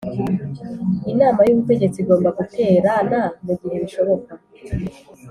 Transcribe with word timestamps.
Inama 1.11 1.39
y’ 1.43 1.51
Ubutegetsi 1.53 1.97
igomba 2.03 2.29
guterana 2.39 3.21
mu 3.45 3.53
gihe 3.59 3.75
bishoboka 3.83 4.31